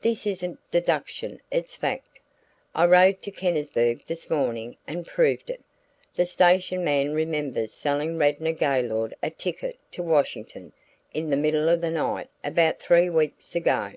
[0.00, 2.20] This isn't deduction; it's fact.
[2.72, 5.60] I rode to Kennisburg this morning and proved it.
[6.14, 10.70] The station man remembers selling Radnor Gaylord a ticket to Washington
[11.12, 13.94] in the middle of the night about three weeks ago.